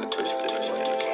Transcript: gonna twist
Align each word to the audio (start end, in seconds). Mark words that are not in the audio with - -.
gonna 0.00 0.10
twist 0.10 1.09